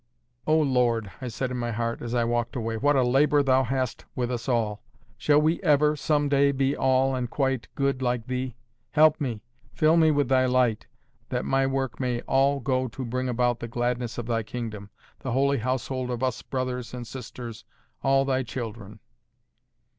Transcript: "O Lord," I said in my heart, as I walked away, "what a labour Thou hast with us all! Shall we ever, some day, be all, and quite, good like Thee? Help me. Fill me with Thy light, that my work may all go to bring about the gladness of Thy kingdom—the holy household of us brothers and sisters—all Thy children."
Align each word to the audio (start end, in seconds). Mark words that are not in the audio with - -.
"O 0.47 0.57
Lord," 0.59 1.11
I 1.21 1.27
said 1.27 1.51
in 1.51 1.57
my 1.57 1.71
heart, 1.71 2.01
as 2.01 2.15
I 2.15 2.23
walked 2.23 2.55
away, 2.55 2.75
"what 2.75 2.95
a 2.95 3.03
labour 3.03 3.43
Thou 3.43 3.61
hast 3.65 4.05
with 4.15 4.31
us 4.31 4.49
all! 4.49 4.81
Shall 5.15 5.39
we 5.39 5.61
ever, 5.61 5.95
some 5.95 6.27
day, 6.27 6.51
be 6.51 6.75
all, 6.75 7.13
and 7.13 7.29
quite, 7.29 7.67
good 7.75 8.01
like 8.01 8.25
Thee? 8.25 8.55
Help 8.89 9.21
me. 9.21 9.43
Fill 9.75 9.97
me 9.97 10.09
with 10.09 10.27
Thy 10.27 10.47
light, 10.47 10.87
that 11.29 11.45
my 11.45 11.67
work 11.67 11.99
may 11.99 12.21
all 12.21 12.59
go 12.59 12.87
to 12.87 13.05
bring 13.05 13.29
about 13.29 13.59
the 13.59 13.67
gladness 13.67 14.17
of 14.17 14.25
Thy 14.25 14.41
kingdom—the 14.41 15.31
holy 15.31 15.59
household 15.59 16.09
of 16.09 16.23
us 16.23 16.41
brothers 16.41 16.95
and 16.95 17.05
sisters—all 17.05 18.25
Thy 18.25 18.41
children." 18.41 18.97